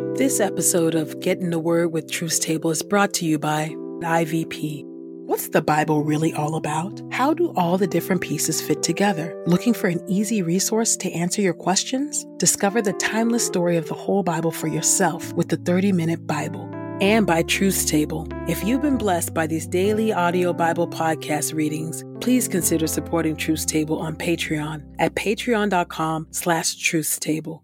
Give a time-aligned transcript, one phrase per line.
[0.00, 3.68] This episode of Get in the Word with Truth's Table is brought to you by
[4.00, 4.82] IVP.
[5.26, 7.02] What's the Bible really all about?
[7.10, 9.38] How do all the different pieces fit together?
[9.46, 12.26] Looking for an easy resource to answer your questions?
[12.38, 16.68] Discover the timeless story of the whole Bible for yourself with the 30 Minute Bible.
[17.02, 18.26] And by Truth's Table.
[18.48, 23.66] If you've been blessed by these daily audio Bible podcast readings, please consider supporting Truth's
[23.66, 27.60] Table on Patreon at patreon.com slash truthstable.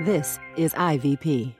[0.00, 1.59] This is IVP.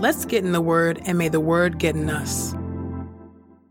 [0.00, 2.54] Let's get in the Word, and may the Word get in us.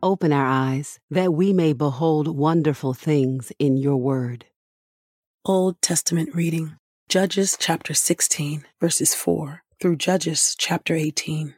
[0.04, 4.46] Open our eyes that we may behold wonderful things in your word.
[5.46, 11.54] Old Testament reading Judges chapter 16, verses 4 through Judges chapter 18.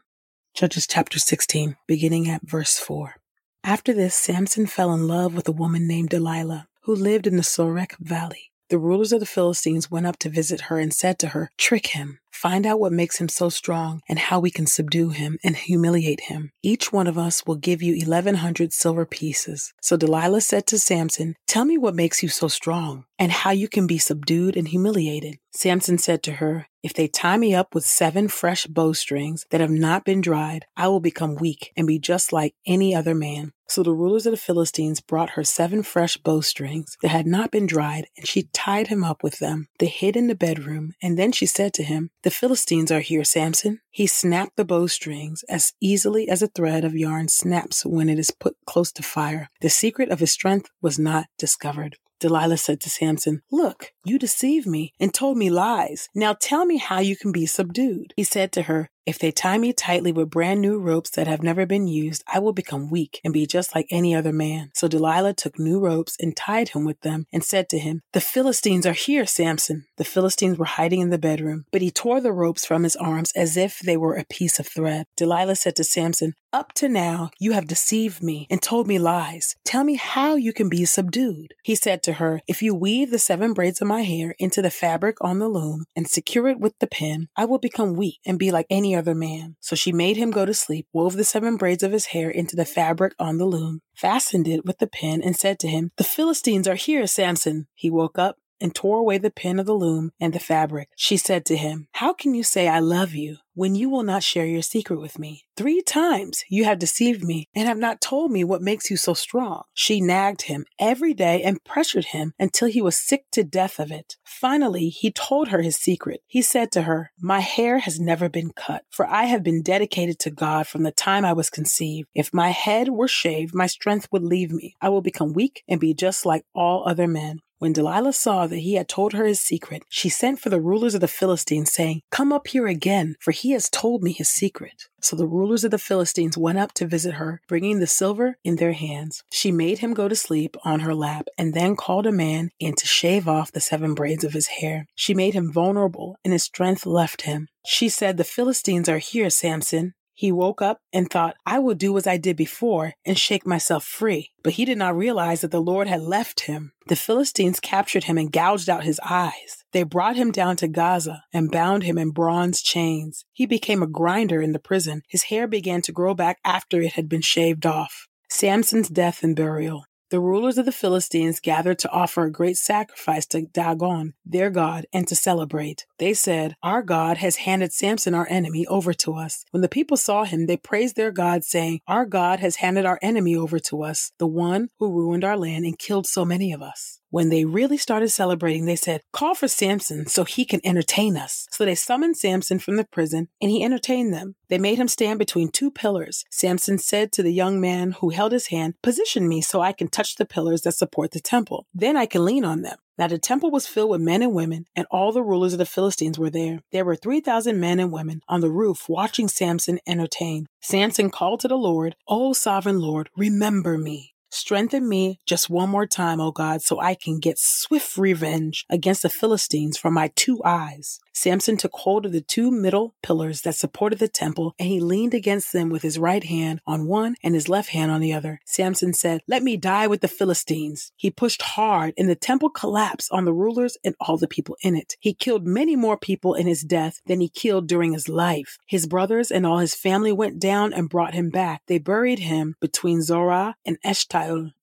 [0.55, 3.15] Judges chapter 16, beginning at verse 4.
[3.63, 7.43] After this, Samson fell in love with a woman named Delilah, who lived in the
[7.43, 8.52] Sorek Valley.
[8.73, 11.85] The rulers of the Philistines went up to visit her and said to her, Trick
[11.93, 12.17] him.
[12.33, 16.21] Find out what makes him so strong and how we can subdue him and humiliate
[16.21, 16.51] him.
[16.61, 19.73] Each one of us will give you 1100 silver pieces.
[19.81, 23.67] So Delilah said to Samson, Tell me what makes you so strong and how you
[23.69, 25.37] can be subdued and humiliated.
[25.55, 29.69] Samson said to her, If they tie me up with seven fresh bowstrings that have
[29.69, 33.53] not been dried, I will become weak and be just like any other man.
[33.67, 37.65] So the rulers of the Philistines brought her seven fresh bowstrings that had not been
[37.65, 39.67] dried, and she tied him up with them.
[39.79, 43.25] They hid in the bedroom, and then she said to him, The Philistines are here,
[43.25, 43.81] Samson.
[43.91, 48.31] He snapped the bowstrings as easily as a thread of yarn snaps when it is
[48.31, 49.49] put close to fire.
[49.59, 51.97] The secret of his strength was not discovered.
[52.21, 56.07] Delilah said to Samson, Look, you deceived me and told me lies.
[56.15, 58.13] Now tell me how you can be subdued.
[58.15, 61.43] He said to her, If they tie me tightly with brand new ropes that have
[61.43, 64.71] never been used, I will become weak and be just like any other man.
[64.73, 68.21] So Delilah took new ropes and tied him with them and said to him, The
[68.21, 69.85] Philistines are here, Samson.
[69.97, 73.33] The Philistines were hiding in the bedroom, but he tore the ropes from his arms
[73.35, 75.05] as if they were a piece of thread.
[75.17, 79.57] Delilah said to Samson, Up to now you have deceived me and told me lies.
[79.65, 81.53] Tell me how you can be subdued.
[81.63, 84.71] He said to her, If you weave the seven braids of my hair into the
[84.71, 88.39] fabric on the loom and secure it with the pin, I will become weak and
[88.39, 89.55] be like any other man.
[89.59, 92.55] So she made him go to sleep, wove the seven braids of his hair into
[92.55, 96.03] the fabric on the loom, fastened it with the pin, and said to him, The
[96.03, 97.67] Philistines are here, Samson.
[97.75, 100.89] He woke up and tore away the pin of the loom and the fabric.
[100.95, 104.23] She said to him, How can you say I love you when you will not
[104.23, 105.43] share your secret with me?
[105.55, 109.13] Three times you have deceived me and have not told me what makes you so
[109.13, 109.63] strong.
[109.73, 113.91] She nagged him every day and pressured him until he was sick to death of
[113.91, 114.17] it.
[114.23, 116.21] Finally, he told her his secret.
[116.25, 120.19] He said to her, My hair has never been cut, for I have been dedicated
[120.19, 122.09] to God from the time I was conceived.
[122.15, 124.75] If my head were shaved, my strength would leave me.
[124.81, 127.39] I will become weak and be just like all other men.
[127.63, 130.95] When Delilah saw that he had told her his secret, she sent for the rulers
[130.95, 134.89] of the Philistines, saying, Come up here again, for he has told me his secret.
[134.99, 138.57] So the rulers of the Philistines went up to visit her, bringing the silver in
[138.57, 139.23] their hands.
[139.31, 142.75] She made him go to sleep on her lap, and then called a man in
[142.75, 144.85] to shave off the seven braids of his hair.
[144.95, 147.47] She made him vulnerable, and his strength left him.
[147.65, 149.93] She said, The Philistines are here, Samson.
[150.13, 153.83] He woke up and thought, I will do as I did before and shake myself
[153.83, 154.31] free.
[154.43, 156.73] But he did not realize that the Lord had left him.
[156.87, 159.63] The Philistines captured him and gouged out his eyes.
[159.71, 163.25] They brought him down to Gaza and bound him in bronze chains.
[163.31, 165.01] He became a grinder in the prison.
[165.07, 168.07] His hair began to grow back after it had been shaved off.
[168.29, 169.85] Samson's death and burial.
[170.13, 174.85] The rulers of the Philistines gathered to offer a great sacrifice to Dagon, their god,
[174.93, 175.87] and to celebrate.
[175.97, 179.43] They said, Our God has handed Samson, our enemy, over to us.
[179.49, 182.99] When the people saw him, they praised their God, saying, Our God has handed our
[183.01, 186.61] enemy over to us, the one who ruined our land and killed so many of
[186.61, 186.99] us.
[187.13, 191.47] When they really started celebrating, they said, Call for Samson so he can entertain us.
[191.51, 194.33] So they summoned Samson from the prison and he entertained them.
[194.49, 196.25] They made him stand between two pillars.
[196.31, 199.89] Samson said to the young man who held his hand, Position me so I can
[199.89, 201.67] touch the pillars that support the temple.
[201.71, 202.79] Then I can lean on them.
[202.97, 205.65] Now the temple was filled with men and women, and all the rulers of the
[205.67, 206.61] Philistines were there.
[206.71, 210.47] There were 3,000 men and women on the roof watching Samson entertain.
[210.61, 214.12] Samson called to the Lord, O sovereign Lord, remember me.
[214.33, 219.03] Strengthen me just one more time, O God, so I can get swift revenge against
[219.03, 220.99] the Philistines for my two eyes.
[221.13, 225.13] Samson took hold of the two middle pillars that supported the temple, and he leaned
[225.13, 228.39] against them with his right hand on one and his left hand on the other.
[228.45, 230.91] Samson said, Let me die with the Philistines.
[230.95, 234.75] He pushed hard, and the temple collapsed on the rulers and all the people in
[234.75, 234.95] it.
[234.99, 238.57] He killed many more people in his death than he killed during his life.
[238.65, 241.61] His brothers and all his family went down and brought him back.
[241.67, 243.77] They buried him between Zorah and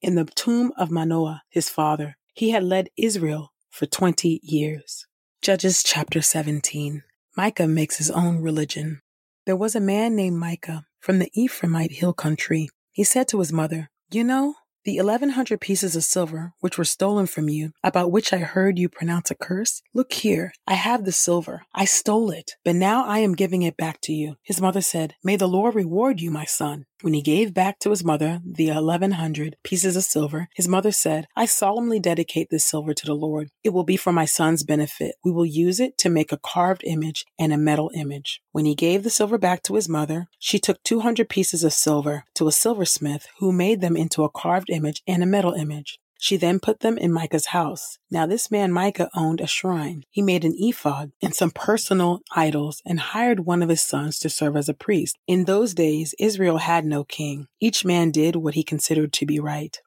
[0.01, 2.17] In the tomb of Manoah, his father.
[2.35, 5.07] He had led Israel for 20 years.
[5.43, 7.03] Judges chapter 17.
[7.37, 9.01] Micah makes his own religion.
[9.47, 12.69] There was a man named Micah from the Ephraimite hill country.
[12.93, 14.55] He said to his mother, You know,
[14.85, 18.89] the 1100 pieces of silver which were stolen from you, about which I heard you
[18.89, 21.65] pronounce a curse, look here, I have the silver.
[21.75, 24.37] I stole it, but now I am giving it back to you.
[24.43, 26.87] His mother said, May the Lord reward you, my son.
[27.03, 31.27] When he gave back to his mother the 1100 pieces of silver, his mother said,
[31.35, 33.49] I solemnly dedicate this silver to the Lord.
[33.65, 35.15] It will be for my son's benefit.
[35.25, 38.43] We will use it to make a carved image and a metal image.
[38.53, 42.25] When he gave the silver back to his mother, she took 200 pieces of silver
[42.35, 45.99] to a silversmith who made them into a carved image and a metal image.
[46.23, 47.99] She then put them in Micah's house.
[48.11, 50.05] Now, this man Micah owned a shrine.
[50.11, 54.29] He made an ephod and some personal idols and hired one of his sons to
[54.29, 55.17] serve as a priest.
[55.27, 57.47] In those days, Israel had no king.
[57.59, 59.81] Each man did what he considered to be right.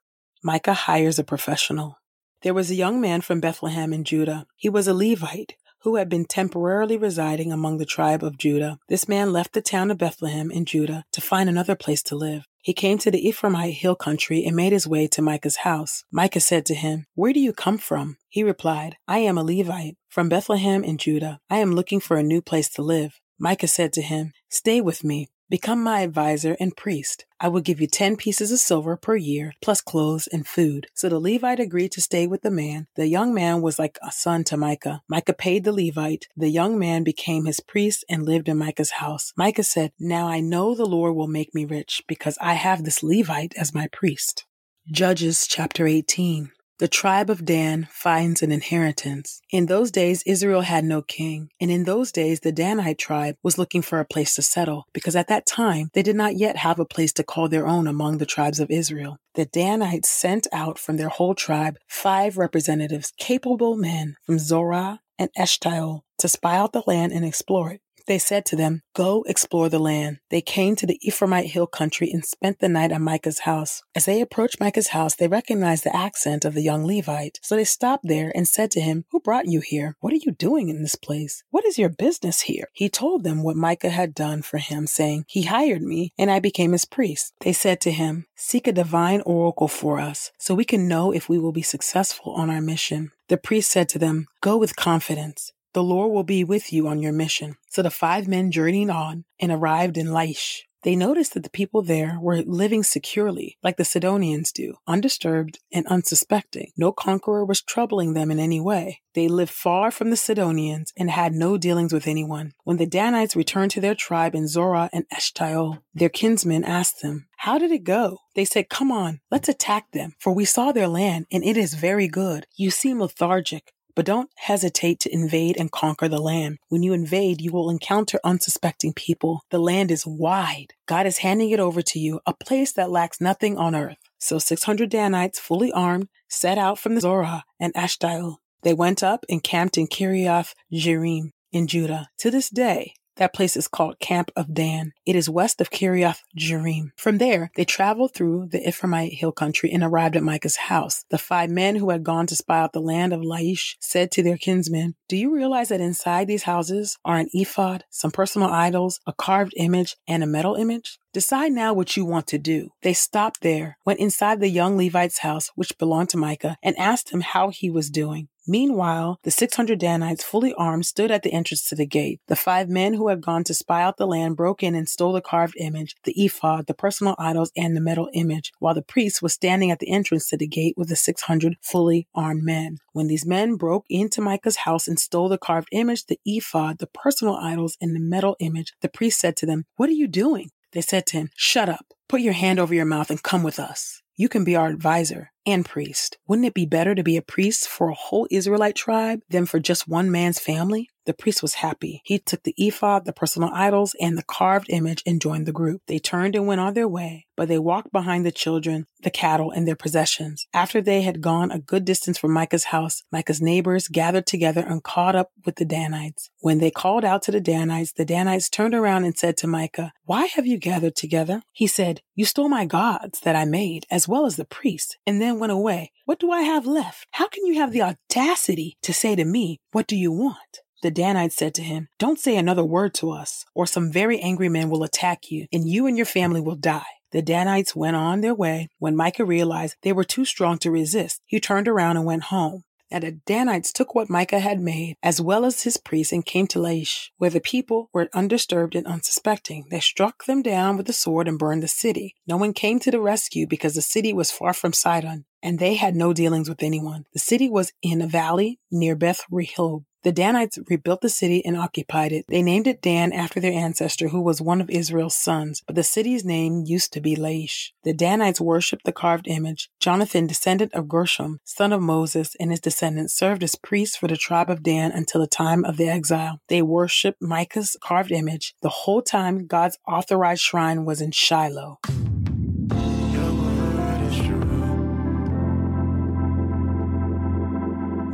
[0.43, 1.99] Micah hires a professional.
[2.41, 4.47] There was a young man from Bethlehem in Judah.
[4.57, 5.53] He was a Levite
[5.83, 8.79] who had been temporarily residing among the tribe of Judah.
[8.89, 12.47] This man left the town of Bethlehem in Judah to find another place to live.
[12.63, 16.05] He came to the Ephraimite hill country and made his way to Micah's house.
[16.13, 18.15] Micah said to him, Where do you come from?
[18.29, 21.41] He replied, I am a Levite from Bethlehem in Judah.
[21.49, 23.19] I am looking for a new place to live.
[23.37, 27.25] Micah said to him, Stay with me Become my advisor and priest.
[27.39, 30.87] I will give you 10 pieces of silver per year, plus clothes and food.
[30.93, 32.87] So the Levite agreed to stay with the man.
[32.95, 35.03] The young man was like a son to Micah.
[35.07, 36.27] Micah paid the Levite.
[36.37, 39.33] The young man became his priest and lived in Micah's house.
[39.35, 43.03] Micah said, Now I know the Lord will make me rich because I have this
[43.03, 44.45] Levite as my priest.
[44.91, 49.41] Judges chapter 18 the tribe of Dan finds an inheritance.
[49.51, 51.49] In those days, Israel had no king.
[51.61, 55.15] And in those days, the Danite tribe was looking for a place to settle because
[55.15, 58.17] at that time, they did not yet have a place to call their own among
[58.17, 59.17] the tribes of Israel.
[59.35, 65.29] The Danites sent out from their whole tribe five representatives, capable men from Zorah and
[65.37, 67.81] Eshtaol, to spy out the land and explore it.
[68.05, 70.19] They said to them, Go explore the land.
[70.29, 73.81] They came to the Ephraimite hill country and spent the night at Micah's house.
[73.95, 77.39] As they approached Micah's house, they recognized the accent of the young Levite.
[77.41, 79.95] So they stopped there and said to him, Who brought you here?
[80.01, 81.43] What are you doing in this place?
[81.49, 82.67] What is your business here?
[82.73, 86.39] He told them what Micah had done for him, saying, He hired me, and I
[86.39, 87.33] became his priest.
[87.39, 91.29] They said to him, Seek a divine oracle for us, so we can know if
[91.29, 93.11] we will be successful on our mission.
[93.29, 95.53] The priest said to them, Go with confidence.
[95.73, 97.55] The Lord will be with you on your mission.
[97.69, 100.61] So the five men journeyed on and arrived in Laish.
[100.83, 105.87] They noticed that the people there were living securely, like the Sidonians do, undisturbed and
[105.87, 106.73] unsuspecting.
[106.75, 109.01] No conqueror was troubling them in any way.
[109.13, 112.51] They lived far from the Sidonians and had no dealings with anyone.
[112.65, 117.27] When the Danites returned to their tribe in Zorah and Eshtaol, their kinsmen asked them,
[117.37, 118.17] How did it go?
[118.35, 121.75] They said, Come on, let's attack them, for we saw their land, and it is
[121.75, 122.45] very good.
[122.57, 123.71] You seem lethargic.
[123.95, 126.57] But don't hesitate to invade and conquer the land.
[126.69, 129.41] When you invade, you will encounter unsuspecting people.
[129.51, 130.73] The land is wide.
[130.87, 133.97] God is handing it over to you, a place that lacks nothing on earth.
[134.17, 138.37] So 600 Danites, fully armed, set out from the Zorah and Eshtaol.
[138.63, 142.07] They went up and camped in Kiriath Jearim in Judah.
[142.19, 144.93] To this day, That place is called Camp of Dan.
[145.05, 146.91] It is west of Kiriath Jearim.
[146.97, 151.05] From there, they traveled through the Ephraimite hill country and arrived at Micah's house.
[151.09, 154.23] The five men who had gone to spy out the land of Laish said to
[154.23, 158.99] their kinsmen, Do you realize that inside these houses are an ephod, some personal idols,
[159.05, 160.99] a carved image, and a metal image?
[161.13, 162.71] Decide now what you want to do.
[162.81, 167.11] They stopped there, went inside the young Levite's house, which belonged to Micah, and asked
[167.11, 168.29] him how he was doing.
[168.47, 172.19] Meanwhile, the 600 Danites, fully armed, stood at the entrance to the gate.
[172.29, 175.13] The five men who had gone to spy out the land broke in and stole
[175.13, 179.21] the carved image, the ephod, the personal idols, and the metal image, while the priest
[179.21, 182.79] was standing at the entrance to the gate with the 600 fully armed men.
[182.91, 186.87] When these men broke into Micah's house and stole the carved image, the ephod, the
[186.87, 190.49] personal idols, and the metal image, the priest said to them, What are you doing?
[190.73, 193.59] They said to him, Shut up, put your hand over your mouth and come with
[193.59, 194.01] us.
[194.15, 196.17] You can be our advisor and priest.
[196.27, 199.59] Wouldn't it be better to be a priest for a whole Israelite tribe than for
[199.59, 200.89] just one man's family?
[201.05, 202.01] The priest was happy.
[202.05, 205.81] He took the ephod, the personal idols, and the carved image and joined the group.
[205.87, 209.51] They turned and went on their way, but they walked behind the children, the cattle,
[209.51, 210.47] and their possessions.
[210.53, 214.81] After they had gone a good distance from Micah's house, Micah's neighbors gathered together and
[214.81, 216.29] caught up with the Danites.
[216.39, 219.91] When they called out to the Danites, the Danites turned around and said to Micah,
[220.05, 221.41] Why have you gathered together?
[221.51, 225.21] He said, You stole my gods that I made, as well as the priests, and
[225.21, 225.91] then went away.
[226.05, 227.07] What do I have left?
[227.11, 230.59] How can you have the audacity to say to me, What do you want?
[230.81, 234.49] The Danites said to him, Don't say another word to us, or some very angry
[234.49, 236.83] men will attack you, and you and your family will die.
[237.13, 238.67] The Danites went on their way.
[238.79, 242.63] When Micah realized they were too strong to resist, he turned around and went home.
[242.93, 246.45] And the Danites took what Micah had made, as well as his priests, and came
[246.45, 249.65] to Laish, where the people were undisturbed and unsuspecting.
[249.71, 252.13] They struck them down with the sword and burned the city.
[252.27, 255.73] No one came to the rescue because the city was far from Sidon, and they
[255.73, 257.05] had no dealings with anyone.
[257.13, 259.85] The city was in a valley near Beth Rehob.
[260.03, 262.25] The Danites rebuilt the city and occupied it.
[262.27, 265.83] They named it Dan after their ancestor, who was one of Israel's sons, but the
[265.83, 267.71] city's name used to be Laish.
[267.85, 269.69] The Danites worshipped the carved image.
[269.79, 274.17] Jonathan, descendant of Gershom, son of Moses, and his descendants served as priests for the
[274.17, 276.41] tribe of Dan until the time of the exile.
[276.49, 278.55] They worshipped Micah's carved image.
[278.61, 281.79] The whole time, God's authorized shrine was in Shiloh.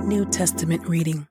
[0.05, 1.27] New Testament reading.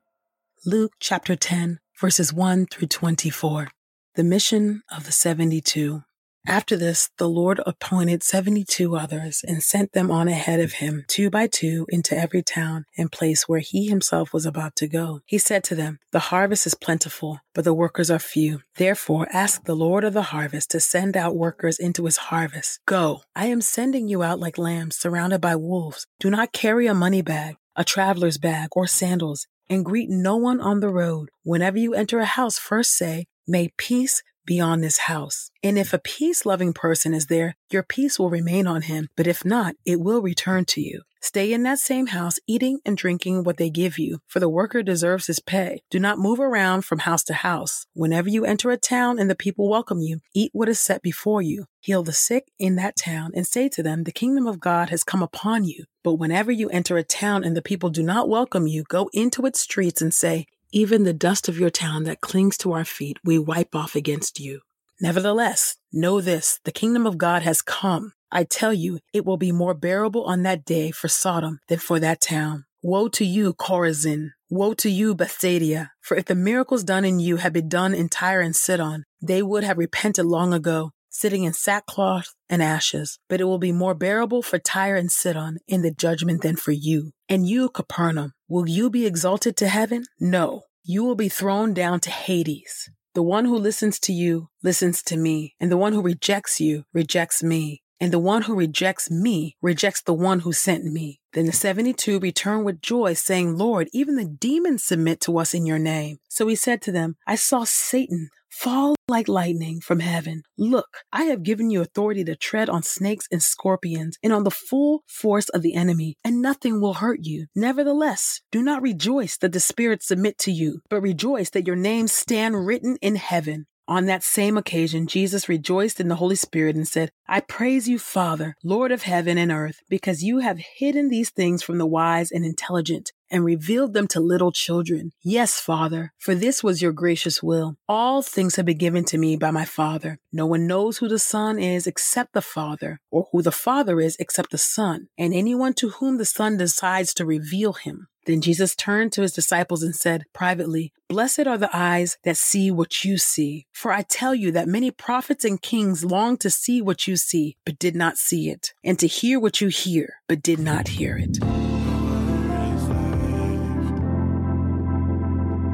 [0.65, 3.69] Luke chapter 10, verses 1 through 24.
[4.15, 6.03] The mission of the 72.
[6.45, 11.29] After this, the Lord appointed 72 others and sent them on ahead of him, two
[11.29, 15.21] by two, into every town and place where he himself was about to go.
[15.25, 18.59] He said to them, The harvest is plentiful, but the workers are few.
[18.75, 22.81] Therefore, ask the Lord of the harvest to send out workers into his harvest.
[22.85, 26.05] Go, I am sending you out like lambs surrounded by wolves.
[26.19, 30.59] Do not carry a money bag, a traveler's bag, or sandals and greet no one
[30.59, 31.29] on the road.
[31.43, 35.51] Whenever you enter a house, first say, May peace be on this house.
[35.63, 39.09] And if a peace loving person is there, your peace will remain on him.
[39.15, 41.01] But if not, it will return to you.
[41.21, 44.81] Stay in that same house, eating and drinking what they give you, for the worker
[44.81, 45.81] deserves his pay.
[45.89, 47.85] Do not move around from house to house.
[47.93, 51.41] Whenever you enter a town and the people welcome you, eat what is set before
[51.41, 51.65] you.
[51.81, 55.03] Heal the sick in that town and say to them, The kingdom of God has
[55.03, 55.83] come upon you.
[56.03, 59.45] But whenever you enter a town and the people do not welcome you, go into
[59.45, 63.17] its streets and say, Even the dust of your town that clings to our feet,
[63.25, 64.61] we wipe off against you.
[65.01, 68.13] Nevertheless, know this the kingdom of God has come.
[68.31, 71.99] I tell you, it will be more bearable on that day for Sodom than for
[71.99, 72.65] that town.
[72.81, 74.29] Woe to you, Chorazin!
[74.49, 75.91] Woe to you, Bethsaida!
[76.01, 79.41] For if the miracles done in you had been done in Tyre and Sidon, they
[79.41, 83.19] would have repented long ago, sitting in sackcloth and ashes.
[83.27, 86.71] But it will be more bearable for Tyre and Sidon in the judgment than for
[86.71, 87.11] you.
[87.27, 90.05] And you, Capernaum, will you be exalted to heaven?
[90.19, 92.89] No, you will be thrown down to Hades.
[93.19, 96.85] The one who listens to you listens to me, and the one who rejects you
[96.93, 97.83] rejects me.
[97.99, 101.19] And the one who rejects me rejects the one who sent me.
[101.33, 105.65] Then the 72 returned with joy, saying, Lord, even the demons submit to us in
[105.65, 106.19] your name.
[106.29, 110.43] So he said to them, I saw Satan fall like lightning from heaven.
[110.57, 114.51] Look, I have given you authority to tread on snakes and scorpions and on the
[114.51, 117.47] full force of the enemy, and nothing will hurt you.
[117.55, 122.11] Nevertheless, do not rejoice that the spirits submit to you, but rejoice that your names
[122.11, 123.65] stand written in heaven.
[123.89, 127.97] On that same occasion, Jesus rejoiced in the Holy Spirit and said, I praise you,
[127.97, 132.29] Father, Lord of heaven and earth, because you have hidden these things from the wise
[132.29, 135.11] and intelligent and revealed them to little children.
[135.23, 137.77] Yes, Father, for this was your gracious will.
[137.87, 140.19] All things have been given to me by my Father.
[140.31, 144.15] No one knows who the Son is except the Father, or who the Father is
[144.19, 148.07] except the Son, and anyone to whom the Son decides to reveal him.
[148.29, 152.69] Then Jesus turned to his disciples and said privately, Blessed are the eyes that see
[152.69, 153.65] what you see.
[153.73, 157.57] For I tell you that many prophets and kings longed to see what you see,
[157.65, 161.17] but did not see it, and to hear what you hear, but did not hear
[161.17, 161.39] it.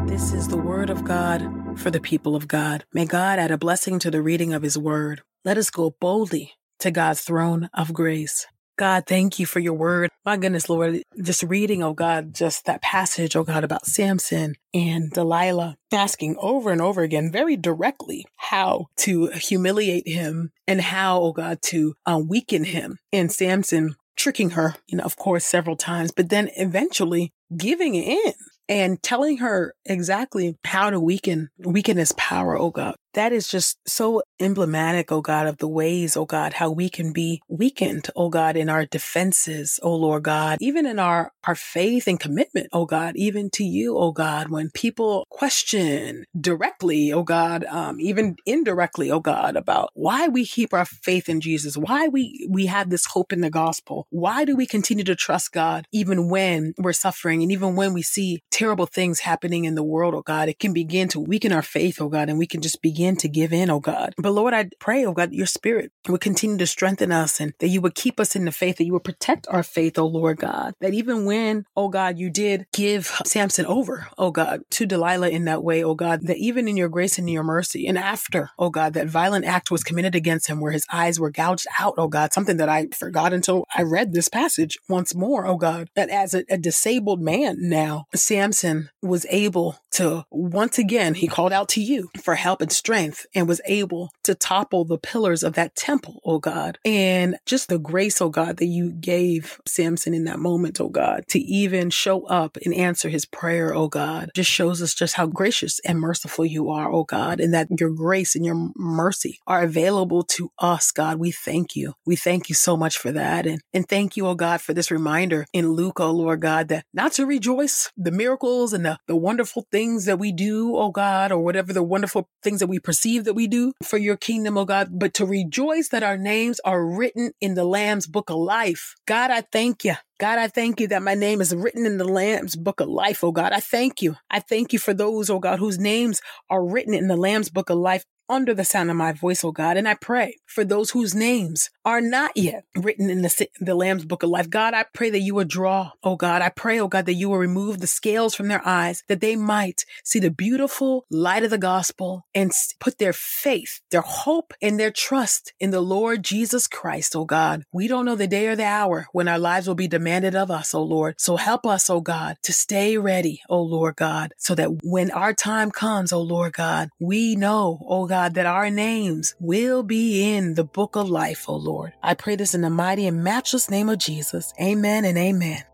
[0.08, 2.86] This is the word of God for the people of God.
[2.94, 5.24] May God add a blessing to the reading of his word.
[5.44, 8.48] Let us go boldly to God's throne of grace.
[8.78, 10.10] God, thank you for your word.
[10.26, 15.12] My goodness, Lord, just reading, oh God, just that passage, oh God, about Samson and
[15.12, 21.32] Delilah asking over and over again, very directly, how to humiliate him and how, oh
[21.32, 22.98] God, to uh, weaken him.
[23.14, 28.34] And Samson tricking her, you know, of course, several times, but then eventually giving in
[28.68, 33.78] and telling her exactly how to weaken weaken his power, oh God that is just
[33.88, 38.30] so emblematic, oh God, of the ways, oh God, how we can be weakened, oh
[38.30, 42.86] God, in our defenses, oh Lord God, even in our, our faith and commitment, oh
[42.86, 49.10] God, even to you, oh God, when people question directly, oh God, um, even indirectly,
[49.10, 53.06] oh God, about why we keep our faith in Jesus, why we, we have this
[53.06, 57.42] hope in the gospel, why do we continue to trust God even when we're suffering
[57.42, 60.74] and even when we see terrible things happening in the world, oh God, it can
[60.74, 63.54] begin to weaken our faith, oh God, and we can just begin begin to give
[63.54, 64.16] in, oh God.
[64.18, 67.68] But Lord, I pray, oh God, your spirit would continue to strengthen us and that
[67.68, 70.38] you would keep us in the faith, that you would protect our faith, oh Lord
[70.38, 70.74] God.
[70.82, 75.46] That even when, oh God, you did give Samson over, oh God, to Delilah in
[75.46, 78.72] that way, oh God, that even in your grace and your mercy, and after, oh
[78.72, 82.08] God, that violent act was committed against him where his eyes were gouged out, oh
[82.08, 86.10] God, something that I forgot until I read this passage once more, oh God, that
[86.10, 91.70] as a, a disabled man now, Samson was able to once again, he called out
[91.70, 95.54] to you for help and strength strength and was able to topple the pillars of
[95.54, 96.78] that temple, oh God.
[96.86, 101.26] And just the grace, oh God, that you gave Samson in that moment, oh God,
[101.30, 105.28] to even show up and answer his prayer, oh God, just shows us just how
[105.28, 109.64] gracious and merciful you are, oh God, and that your grace and your mercy are
[109.64, 111.20] available to us, God.
[111.20, 111.94] We thank you.
[112.06, 113.46] We thank you so much for that.
[113.46, 116.86] And, and thank you, oh God, for this reminder in Luke, oh Lord God, that
[116.94, 121.34] not to rejoice the miracles and the, the wonderful things that we do, oh God,
[121.34, 124.66] or whatever the wonderful things that we perceive that we do for your kingdom, oh
[124.66, 128.96] God, but to rejoice that our names are written in the Lamb's book of life.
[129.06, 129.96] God, I thank you.
[130.18, 133.24] God, I thank you that my name is written in the Lamb's book of life,
[133.24, 133.52] oh God.
[133.52, 134.16] I thank you.
[134.30, 137.70] I thank you for those, oh God, whose names are written in the Lamb's book
[137.70, 139.78] of life under the sound of my voice, oh God.
[139.78, 144.06] And I pray for those whose names are not yet written in the, the Lamb's
[144.06, 144.50] book of life.
[144.50, 146.42] God, I pray that you would draw, oh God.
[146.42, 149.36] I pray, oh God, that you will remove the scales from their eyes, that they
[149.36, 154.80] might see the beautiful light of the gospel and put their faith, their hope, and
[154.80, 157.64] their trust in the Lord Jesus Christ, O God.
[157.72, 160.50] We don't know the day or the hour when our lives will be demanded of
[160.50, 161.16] us, O Lord.
[161.20, 165.34] So help us, O God, to stay ready, O Lord God, so that when our
[165.34, 170.34] time comes, O Lord God, we know, O God, God, that our names will be
[170.34, 171.92] in the book of life, O Lord.
[172.02, 174.54] I pray this in the mighty and matchless name of Jesus.
[174.58, 175.66] Amen and amen.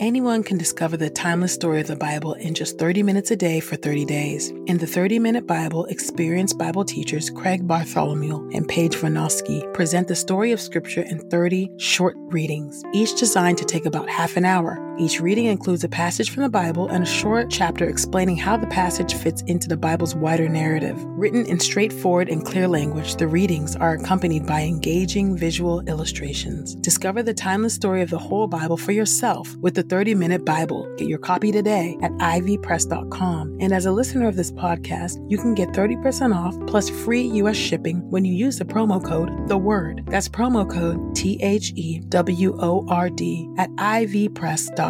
[0.00, 3.60] Anyone can discover the timeless story of the Bible in just 30 minutes a day
[3.60, 4.48] for 30 days.
[4.64, 10.16] In the 30 Minute Bible, experienced Bible teachers Craig Bartholomew and Paige Vanosky present the
[10.16, 14.78] story of Scripture in 30 short readings, each designed to take about half an hour.
[15.00, 18.66] Each reading includes a passage from the Bible and a short chapter explaining how the
[18.66, 21.02] passage fits into the Bible's wider narrative.
[21.02, 26.74] Written in straightforward and clear language, the readings are accompanied by engaging visual illustrations.
[26.74, 30.86] Discover the timeless story of the whole Bible for yourself with the 30 Minute Bible.
[30.98, 33.56] Get your copy today at ivpress.com.
[33.58, 37.56] And as a listener of this podcast, you can get 30% off plus free U.S.
[37.56, 40.04] shipping when you use the promo code The Word.
[40.08, 44.89] That's promo code T H E W O R D at ivpress.com.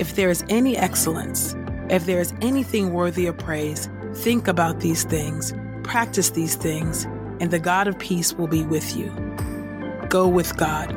[0.00, 1.54] if there is any excellence,
[1.90, 7.04] if there is anything worthy of praise, think about these things, practice these things,
[7.38, 9.12] and the God of peace will be with you.
[10.08, 10.96] Go with God.